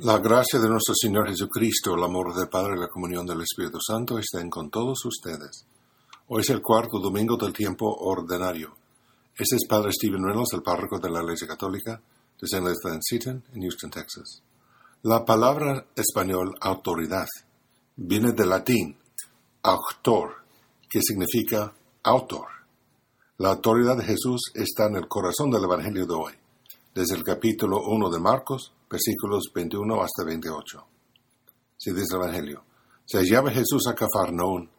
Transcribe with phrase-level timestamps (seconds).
[0.00, 3.78] La gracia de nuestro Señor Jesucristo, el amor del Padre y la comunión del Espíritu
[3.84, 5.66] Santo estén con todos ustedes.
[6.28, 8.76] Hoy es el cuarto domingo del tiempo ordinario.
[9.36, 12.00] Este es Padre Stephen Reynolds, el párroco de la Iglesia Católica
[12.40, 12.64] de St.
[12.64, 14.40] Elizabeth Seton, en Houston, Texas.
[15.02, 17.26] La palabra español autoridad
[17.96, 18.96] viene del latín
[19.64, 20.44] autor,
[20.88, 21.74] que significa
[22.04, 22.46] autor.
[23.38, 26.34] La autoridad de Jesús está en el corazón del Evangelio de hoy,
[26.94, 30.86] desde el capítulo 1 de Marcos, versículos 21 hasta 28.
[31.76, 32.64] Se dice el Evangelio.
[33.04, 34.70] Se hallaba Jesús a Cafarnaún,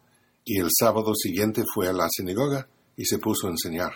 [0.45, 3.91] y el sábado siguiente fue a la sinagoga y se puso a enseñar.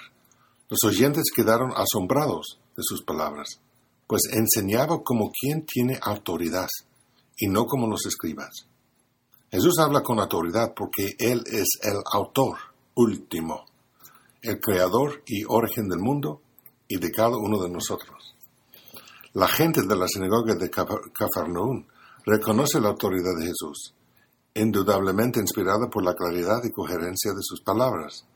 [0.70, 3.60] Los oyentes quedaron asombrados de sus palabras,
[4.08, 6.68] pues enseñaba como quien tiene autoridad,
[7.38, 8.68] y no como los escribas.
[9.52, 12.58] Jesús habla con autoridad porque Él es el autor
[12.96, 13.66] último,
[14.42, 16.42] el creador y origen del mundo
[16.88, 18.36] y de cada uno de nosotros.
[19.34, 21.88] La gente de la sinagoga de Cafarnaún
[22.24, 23.96] reconoce la autoridad de Jesús,
[24.54, 28.28] indudablemente inspirada por la claridad y coherencia de sus palabras.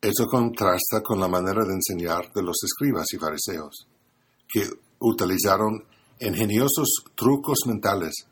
[0.00, 3.86] Eso contrasta con la manera de enseñar de los escribas y fariseos,
[4.48, 5.84] que utilizaron
[6.18, 8.26] ingeniosos trucos mentales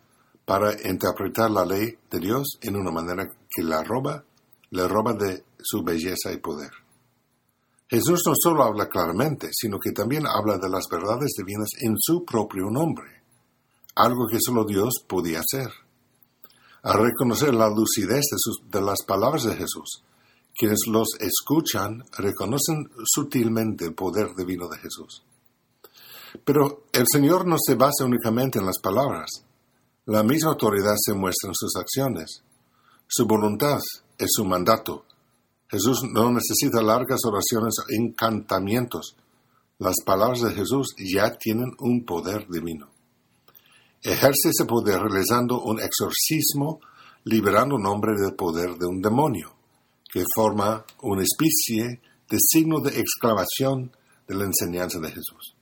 [0.46, 4.24] para interpretar la ley de Dios en una manera que la roba,
[4.70, 6.70] le roba de su belleza y poder.
[7.88, 12.24] Jesús no solo habla claramente, sino que también habla de las verdades divinas en su
[12.24, 13.22] propio nombre,
[13.94, 15.70] algo que solo Dios podía hacer.
[16.82, 20.04] Al reconocer la lucidez de, de las palabras de Jesús,
[20.54, 25.22] quienes los escuchan reconocen sutilmente el poder divino de Jesús.
[26.44, 29.30] Pero el Señor no se basa únicamente en las palabras,
[30.10, 32.42] la misma autoridad se muestra en sus acciones.
[33.06, 33.78] Su voluntad
[34.16, 35.04] es su mandato.
[35.70, 39.16] Jesús no necesita largas oraciones o encantamientos.
[39.78, 42.90] Las palabras de Jesús ya tienen un poder divino.
[44.02, 46.80] Ejerce ese poder realizando un exorcismo,
[47.24, 49.54] liberando un hombre del poder de un demonio,
[50.10, 52.00] que forma una especie
[52.30, 53.92] de signo de exclamación
[54.26, 55.54] de la enseñanza de Jesús.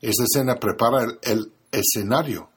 [0.00, 2.50] Esta escena prepara el, el escenario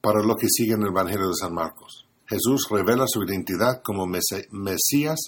[0.00, 2.06] para lo que sigue en el Evangelio de San Marcos.
[2.26, 5.18] Jesús revela su identidad como Mesías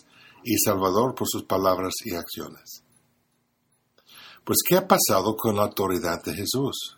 [0.51, 2.83] y Salvador por sus palabras y acciones.
[4.45, 6.97] Pues, ¿qué ha pasado con la autoridad de Jesús?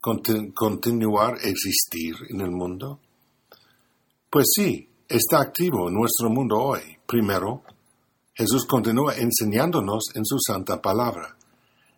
[0.00, 3.00] ¿Continuar a existir en el mundo?
[4.30, 6.98] Pues sí, está activo en nuestro mundo hoy.
[7.04, 7.64] Primero,
[8.32, 11.36] Jesús continúa enseñándonos en su santa palabra.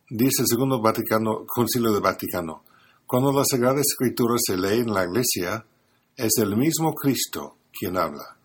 [0.08, 2.64] Dice el segundo Vaticano, Concilio de Vaticano,
[3.06, 5.64] cuando la Sagrada Escritura se lee en la Iglesia,
[6.16, 8.38] es el mismo Cristo quien habla.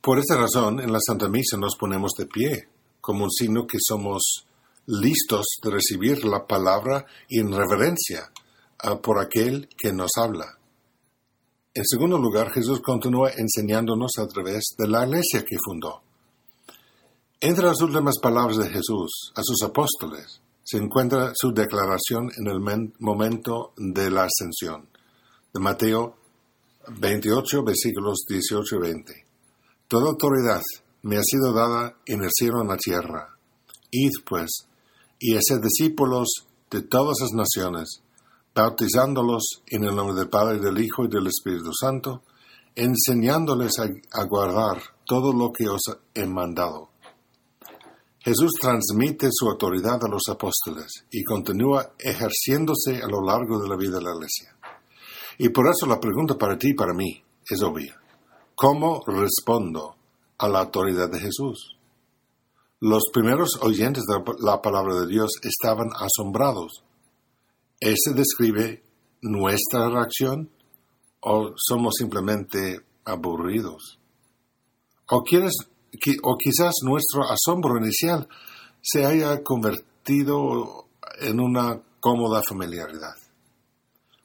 [0.00, 2.68] Por esta razón, en la Santa Misa nos ponemos de pie,
[3.00, 4.46] como un signo que somos
[4.86, 8.30] listos de recibir la palabra y en reverencia
[8.78, 10.58] ah, por aquel que nos habla.
[11.74, 16.00] En segundo lugar, Jesús continúa enseñándonos a través de la iglesia que fundó.
[17.40, 22.60] Entre las últimas palabras de Jesús a sus apóstoles, se encuentra su declaración en el
[22.98, 24.88] momento de la ascensión,
[25.52, 26.16] de Mateo
[26.88, 29.27] 28, versículos 18 y 20.
[29.88, 30.62] Toda autoridad
[31.02, 33.36] me ha sido dada en el cielo y en la tierra.
[33.90, 34.50] Id, pues,
[35.18, 36.28] y haced discípulos
[36.70, 38.02] de todas las naciones,
[38.54, 42.22] bautizándolos en el nombre del Padre, del Hijo y del Espíritu Santo,
[42.74, 45.80] enseñándoles a guardar todo lo que os
[46.14, 46.90] he mandado
[48.28, 53.76] Jesús transmite su autoridad a los apóstoles y continúa ejerciéndose a lo largo de la
[53.76, 54.54] vida de la iglesia.
[55.38, 57.98] Y por eso la pregunta para ti y para mí es obvia.
[58.60, 59.94] ¿Cómo respondo
[60.36, 61.76] a la autoridad de Jesús?
[62.80, 66.82] Los primeros oyentes de la palabra de Dios estaban asombrados.
[67.78, 68.82] ¿Ese describe
[69.22, 70.50] nuestra reacción
[71.20, 74.00] o somos simplemente aburridos?
[75.08, 75.54] ¿O quieres
[76.24, 78.28] o quizás nuestro asombro inicial
[78.82, 80.88] se haya convertido
[81.20, 83.14] en una cómoda familiaridad.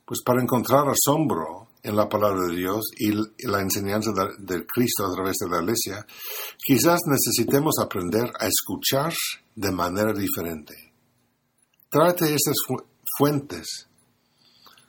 [0.06, 3.12] Pues para encontrar asombro en la palabra de Dios y
[3.46, 6.06] la enseñanza del Cristo a través de la iglesia,
[6.58, 9.14] quizás necesitemos aprender a escuchar
[9.56, 10.94] de manera diferente.
[11.90, 12.56] Trate esas
[13.18, 13.88] fuentes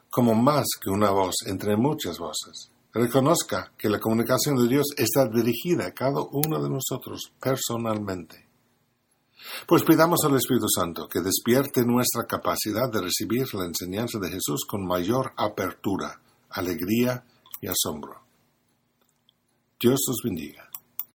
[0.08, 5.28] como más que una voz entre muchas voces reconozca que la comunicación de Dios está
[5.28, 8.48] dirigida a cada uno de nosotros personalmente.
[9.66, 14.64] Pues pidamos al Espíritu Santo que despierte nuestra capacidad de recibir la enseñanza de Jesús
[14.66, 16.20] con mayor apertura,
[16.54, 17.24] alegría
[17.60, 18.22] y asombro.
[19.78, 20.70] Dios os bendiga.